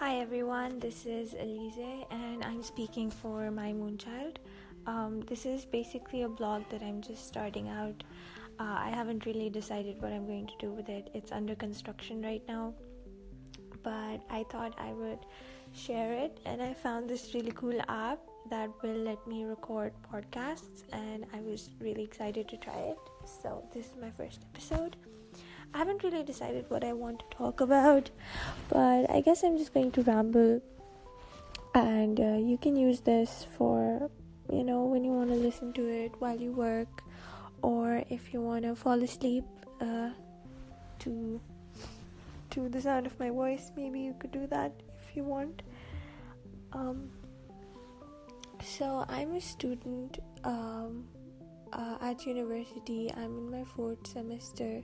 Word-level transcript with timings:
Hi 0.00 0.16
everyone, 0.16 0.78
this 0.78 1.04
is 1.04 1.34
Elise 1.34 2.06
and 2.10 2.42
I'm 2.42 2.62
speaking 2.62 3.10
for 3.10 3.50
My 3.50 3.70
Moonchild. 3.70 4.36
Um, 4.86 5.20
this 5.28 5.44
is 5.44 5.66
basically 5.66 6.22
a 6.22 6.28
blog 6.28 6.62
that 6.70 6.80
I'm 6.82 7.02
just 7.02 7.28
starting 7.28 7.68
out. 7.68 8.02
Uh, 8.58 8.78
I 8.86 8.88
haven't 8.88 9.26
really 9.26 9.50
decided 9.50 10.00
what 10.00 10.10
I'm 10.10 10.26
going 10.26 10.46
to 10.46 10.54
do 10.58 10.70
with 10.70 10.88
it, 10.88 11.10
it's 11.12 11.32
under 11.32 11.54
construction 11.54 12.22
right 12.22 12.42
now. 12.48 12.72
But 13.82 14.22
I 14.30 14.46
thought 14.50 14.72
I 14.78 14.94
would 14.94 15.18
share 15.74 16.14
it, 16.14 16.40
and 16.46 16.62
I 16.62 16.72
found 16.72 17.10
this 17.10 17.34
really 17.34 17.52
cool 17.52 17.78
app 17.86 18.20
that 18.48 18.70
will 18.82 19.02
let 19.10 19.26
me 19.26 19.44
record 19.44 19.92
podcasts, 20.10 20.84
and 20.94 21.26
I 21.34 21.42
was 21.42 21.68
really 21.78 22.04
excited 22.04 22.48
to 22.48 22.56
try 22.56 22.78
it. 22.92 22.98
So, 23.26 23.68
this 23.74 23.84
is 23.88 23.96
my 24.00 24.10
first 24.10 24.46
episode. 24.54 24.96
I 25.72 25.78
haven't 25.78 26.02
really 26.02 26.24
decided 26.24 26.66
what 26.68 26.82
I 26.84 26.92
want 26.92 27.20
to 27.20 27.36
talk 27.36 27.60
about, 27.60 28.10
but 28.68 29.08
I 29.10 29.20
guess 29.20 29.44
I'm 29.44 29.56
just 29.56 29.72
going 29.72 29.92
to 29.92 30.02
ramble. 30.02 30.60
And 31.74 32.18
uh, 32.18 32.38
you 32.38 32.58
can 32.58 32.74
use 32.74 33.00
this 33.00 33.46
for, 33.56 34.10
you 34.52 34.64
know, 34.64 34.84
when 34.84 35.04
you 35.04 35.12
want 35.12 35.30
to 35.30 35.36
listen 35.36 35.72
to 35.74 35.88
it 35.88 36.12
while 36.18 36.36
you 36.36 36.50
work, 36.50 37.02
or 37.62 38.02
if 38.10 38.32
you 38.32 38.40
want 38.40 38.64
to 38.64 38.74
fall 38.74 39.00
asleep 39.02 39.44
uh, 39.80 40.10
to 41.00 41.40
to 42.50 42.68
the 42.68 42.80
sound 42.80 43.06
of 43.06 43.18
my 43.20 43.30
voice. 43.30 43.70
Maybe 43.76 44.00
you 44.00 44.14
could 44.18 44.32
do 44.32 44.46
that 44.48 44.72
if 45.08 45.16
you 45.16 45.22
want. 45.22 45.62
Um, 46.72 47.10
so 48.64 49.04
I'm 49.08 49.34
a 49.34 49.40
student 49.40 50.18
um, 50.42 51.04
uh, 51.72 51.98
at 52.00 52.26
university. 52.26 53.12
I'm 53.16 53.38
in 53.38 53.50
my 53.50 53.64
fourth 53.64 54.04
semester 54.06 54.82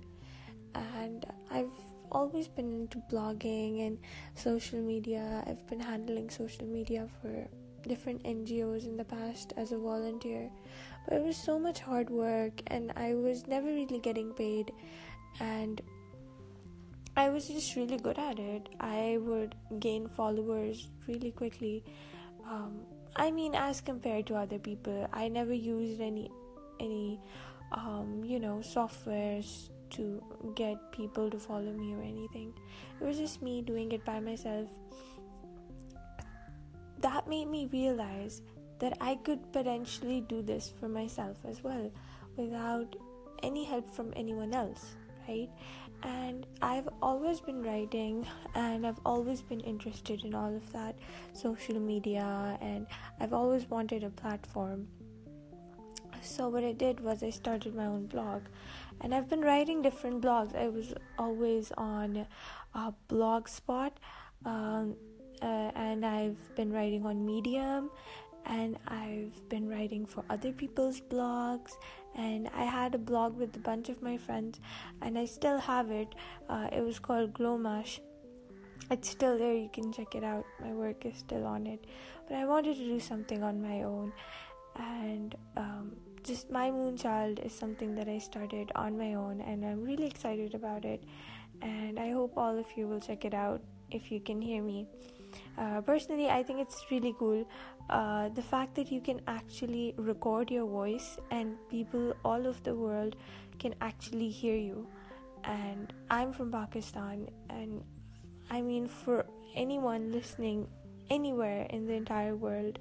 and 1.03 1.27
I've 1.51 1.71
always 2.11 2.49
been 2.49 2.73
into 2.73 3.03
blogging 3.11 3.87
and 3.87 3.99
social 4.35 4.81
media. 4.81 5.45
I've 5.47 5.67
been 5.67 5.81
handling 5.81 6.31
social 6.31 6.67
media 6.67 7.09
for 7.21 7.49
different 7.87 8.23
NGOs 8.25 8.85
in 8.85 8.97
the 8.97 9.05
past 9.05 9.53
as 9.57 9.73
a 9.73 9.79
volunteer, 9.79 10.51
but 11.09 11.19
it 11.19 11.23
was 11.23 11.37
so 11.37 11.59
much 11.59 11.81
hard 11.81 12.11
work, 12.11 12.63
and 12.69 12.93
I 12.97 13.15
was 13.15 13.47
never 13.47 13.67
really 13.67 14.01
getting 14.01 14.33
paid, 14.33 14.73
and 15.41 15.81
I 17.17 17.29
was 17.31 17.49
just 17.49 17.77
really 17.77 17.97
good 17.97 18.19
at 18.19 18.39
it. 18.39 18.69
I 18.81 19.19
would 19.21 19.55
gain 19.81 20.07
followers 20.07 20.89
really 21.07 21.31
quickly. 21.31 21.85
Um, 22.49 22.81
I 23.15 23.31
mean, 23.31 23.55
as 23.55 23.81
compared 23.81 24.27
to 24.27 24.35
other 24.35 24.59
people, 24.59 25.09
I 25.13 25.29
never 25.29 25.55
used 25.55 26.01
any 26.01 26.31
any 26.79 27.19
um, 27.73 28.23
you 28.25 28.39
know 28.39 28.57
softwares 28.59 29.71
to 29.91 30.23
get 30.55 30.93
people 30.93 31.31
to 31.31 31.39
follow 31.39 31.73
me 31.73 31.95
or 31.95 32.03
anything. 32.03 32.53
It 33.01 33.05
was 33.05 33.19
just 33.19 33.43
me 33.43 33.63
doing 33.63 33.93
it 33.93 34.05
by 34.05 34.21
myself. 34.21 34.69
That 37.01 37.29
made 37.29 37.49
me 37.49 37.69
realize 37.73 38.43
that 38.79 38.97
I 39.01 39.17
could 39.17 39.53
potentially 39.53 40.21
do 40.21 40.43
this 40.43 40.73
for 40.79 40.89
myself 40.89 41.37
as 41.49 41.63
well 41.63 41.91
without 42.37 42.97
any 43.43 43.65
help 43.65 43.89
from 43.89 44.13
anyone 44.17 44.55
else, 44.55 44.95
right? 45.29 45.49
And 46.03 46.47
I've 46.61 46.89
always 47.01 47.41
been 47.41 47.63
writing 47.63 48.27
and 48.55 48.87
I've 48.87 49.01
always 49.05 49.43
been 49.43 49.61
interested 49.61 50.25
in 50.25 50.35
all 50.35 50.55
of 50.55 50.73
that 50.73 50.97
social 51.33 51.81
media, 51.81 52.59
and 52.61 52.87
I've 53.21 53.33
always 53.33 53.69
wanted 53.69 54.05
a 54.05 54.11
platform 54.11 54.89
so 56.27 56.49
what 56.49 56.65
I 56.65 56.73
did 56.73 57.01
was 57.01 57.23
I 57.23 57.31
started 57.31 57.75
my 57.75 57.87
own 57.87 58.07
blog, 58.07 58.43
and 59.01 59.15
I've 59.15 59.29
been 59.29 59.41
writing 59.41 59.83
different 59.83 60.23
blogs. 60.23 60.55
I 60.57 60.69
was 60.69 60.95
always 61.19 61.73
on 61.77 62.27
uh, 62.75 62.93
Blogspot, 63.09 63.93
um, 64.45 64.97
uh, 65.43 65.71
and 65.75 66.05
I've 66.05 66.55
been 66.57 66.73
writing 66.73 67.07
on 67.07 67.25
Medium, 67.25 67.91
and 68.45 68.79
I've 68.89 69.49
been 69.49 69.69
writing 69.69 70.07
for 70.07 70.25
other 70.31 70.53
people's 70.53 71.01
blogs. 71.01 71.73
And 72.15 72.49
I 72.55 72.65
had 72.65 72.95
a 72.95 72.99
blog 72.99 73.37
with 73.37 73.55
a 73.57 73.59
bunch 73.59 73.91
of 73.91 74.01
my 74.03 74.17
friends, 74.17 74.59
and 75.03 75.19
I 75.19 75.27
still 75.27 75.59
have 75.59 75.91
it. 75.91 76.15
Uh, 76.49 76.69
it 76.73 76.83
was 76.83 76.99
called 76.99 77.35
Glowmash. 77.35 78.01
It's 78.91 79.11
still 79.11 79.37
there, 79.37 79.53
you 79.53 79.69
can 79.71 79.93
check 79.93 80.15
it 80.15 80.25
out. 80.25 80.47
My 80.63 80.73
work 80.73 81.05
is 81.05 81.17
still 81.19 81.45
on 81.45 81.67
it. 81.67 81.85
But 82.29 82.37
I 82.37 82.45
wanted 82.47 82.77
to 82.77 82.85
do 82.85 83.01
something 83.01 83.43
on 83.43 83.61
my 83.61 83.83
own, 83.83 84.13
and 84.79 85.35
um, 85.57 85.97
just 86.23 86.51
my 86.51 86.71
moonchild 86.71 87.45
is 87.45 87.53
something 87.53 87.95
that 87.95 88.09
I 88.09 88.19
started 88.19 88.73
on 88.75 88.99
my 88.99 89.15
own, 89.15 89.41
and 89.41 89.65
I'm 89.65 89.85
really 89.85 90.07
excited 90.07 90.55
about 90.55 90.85
it. 90.85 91.05
And 91.63 91.99
I 91.99 92.11
hope 92.11 92.35
all 92.37 92.59
of 92.59 92.67
you 92.77 92.87
will 92.87 93.01
check 93.01 93.25
it 93.25 93.33
out 93.33 93.63
if 93.91 94.11
you 94.13 94.21
can 94.21 94.43
hear 94.43 94.63
me. 94.63 94.87
Uh, 95.59 95.81
personally, 95.81 96.29
I 96.29 96.43
think 96.43 96.61
it's 96.61 96.85
really 96.91 97.15
cool. 97.19 97.47
Uh, 97.89 98.29
the 98.31 98.43
fact 98.43 98.75
that 98.75 98.91
you 98.91 99.01
can 99.01 99.21
actually 99.27 99.95
record 99.97 100.51
your 100.51 100.67
voice 100.67 101.19
and 101.31 101.57
people 101.71 102.15
all 102.25 102.47
over 102.47 102.61
the 102.63 102.75
world 102.75 103.17
can 103.59 103.75
actually 103.81 104.29
hear 104.29 104.57
you. 104.57 104.87
And 105.45 105.93
I'm 106.11 106.33
from 106.33 106.51
Pakistan, 106.51 107.29
and 107.49 107.85
I 108.51 108.61
mean, 108.61 108.89
for 108.89 109.25
anyone 109.55 110.11
listening 110.13 110.69
anywhere 111.11 111.67
in 111.71 111.87
the 111.87 111.95
entire 111.95 112.35
world, 112.35 112.79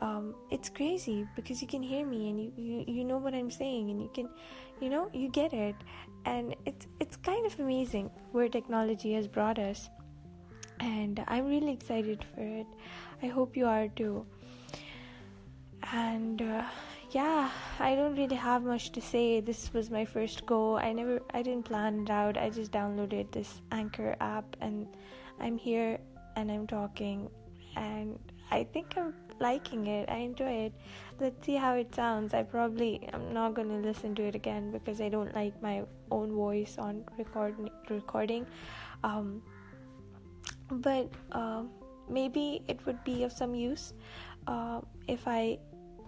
um, 0.00 0.34
it's 0.50 0.68
crazy 0.68 1.26
because 1.34 1.60
you 1.60 1.68
can 1.68 1.82
hear 1.82 2.06
me 2.06 2.30
and 2.30 2.40
you, 2.40 2.52
you 2.56 2.84
you 2.86 3.04
know 3.04 3.18
what 3.18 3.34
I'm 3.34 3.50
saying 3.50 3.90
and 3.90 4.00
you 4.00 4.08
can 4.14 4.28
you 4.80 4.90
know 4.90 5.10
you 5.12 5.28
get 5.28 5.52
it. 5.52 5.74
And 6.24 6.54
it's 6.66 6.86
it's 7.00 7.16
kind 7.16 7.46
of 7.46 7.58
amazing 7.58 8.10
where 8.32 8.48
technology 8.48 9.14
has 9.14 9.26
brought 9.26 9.58
us. 9.58 9.88
And 10.80 11.24
I'm 11.26 11.46
really 11.46 11.72
excited 11.72 12.24
for 12.34 12.42
it. 12.42 12.66
I 13.22 13.26
hope 13.26 13.56
you 13.56 13.66
are 13.66 13.88
too. 13.88 14.24
And 15.92 16.40
uh, 16.42 16.62
yeah 17.10 17.50
I 17.80 17.94
don't 17.94 18.14
really 18.16 18.36
have 18.36 18.62
much 18.62 18.92
to 18.92 19.00
say. 19.00 19.40
This 19.40 19.72
was 19.72 19.90
my 19.90 20.04
first 20.04 20.46
go. 20.46 20.76
I 20.76 20.92
never 20.92 21.20
I 21.34 21.42
didn't 21.42 21.64
plan 21.64 22.02
it 22.02 22.10
out. 22.10 22.36
I 22.36 22.50
just 22.50 22.70
downloaded 22.70 23.32
this 23.32 23.60
anchor 23.72 24.14
app 24.20 24.56
and 24.60 24.86
I'm 25.40 25.58
here 25.58 25.98
and 26.36 26.52
I'm 26.52 26.66
talking 26.66 27.28
and 27.76 28.18
I 28.50 28.64
think 28.64 28.94
I'm 28.96 29.14
liking 29.40 29.86
it. 29.86 30.08
I 30.08 30.18
enjoy 30.18 30.50
it. 30.66 30.72
Let's 31.20 31.44
see 31.44 31.54
how 31.54 31.74
it 31.74 31.94
sounds. 31.94 32.34
I 32.34 32.42
probably 32.42 33.08
am 33.12 33.32
not 33.32 33.54
going 33.54 33.68
to 33.68 33.86
listen 33.88 34.14
to 34.16 34.22
it 34.22 34.34
again 34.34 34.70
because 34.70 35.00
I 35.00 35.08
don't 35.08 35.34
like 35.34 35.60
my 35.62 35.84
own 36.10 36.32
voice 36.32 36.76
on 36.78 37.04
record 37.18 37.56
recording. 37.90 38.46
Um, 39.04 39.42
but 40.70 41.10
uh, 41.32 41.64
maybe 42.08 42.62
it 42.68 42.84
would 42.86 43.02
be 43.04 43.22
of 43.24 43.32
some 43.32 43.54
use 43.54 43.92
uh, 44.46 44.80
if 45.06 45.26
I 45.26 45.58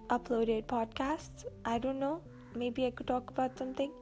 uploaded 0.09 0.66
podcasts. 0.66 1.44
I 1.65 1.78
don't 1.78 1.98
know. 1.98 2.21
Maybe 2.54 2.87
I 2.87 2.91
could 2.91 3.06
talk 3.06 3.31
about 3.31 3.56
something. 3.56 3.92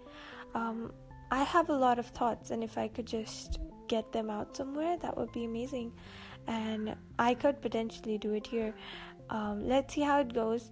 Um, 0.54 0.92
I 1.30 1.42
have 1.42 1.68
a 1.68 1.76
lot 1.76 1.98
of 1.98 2.06
thoughts, 2.06 2.50
and 2.50 2.64
if 2.64 2.78
I 2.78 2.88
could 2.88 3.06
just 3.06 3.60
get 3.88 4.12
them 4.12 4.30
out 4.30 4.56
somewhere, 4.56 4.96
that 4.98 5.16
would 5.16 5.32
be 5.32 5.44
amazing. 5.44 5.92
And 6.46 6.96
I 7.18 7.34
could 7.34 7.60
potentially 7.60 8.18
do 8.18 8.32
it 8.32 8.46
here. 8.46 8.74
Um, 9.30 9.68
let's 9.68 9.94
see 9.94 10.00
how 10.00 10.20
it 10.20 10.32
goes. 10.32 10.70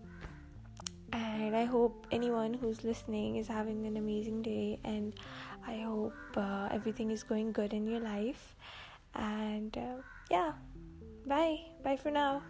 And 1.13 1.55
i 1.55 1.65
hope 1.65 2.07
anyone 2.11 2.53
who's 2.53 2.83
listening 2.83 3.37
is 3.37 3.47
having 3.47 3.87
an 3.87 3.97
amazing 3.97 4.43
day. 4.43 4.79
And 4.85 5.15
i 5.67 5.79
hope 5.79 6.15
uh, 6.37 6.69
everything 6.71 7.11
is 7.11 7.23
going 7.23 7.53
good 7.53 7.73
in 7.73 7.87
your 7.87 8.01
life. 8.01 8.57
And 9.15 9.77
uh, 9.77 10.03
yeah. 10.31 10.53
Bye. 11.27 11.59
Bye 11.83 11.97
for 11.97 12.11
now 12.11 12.43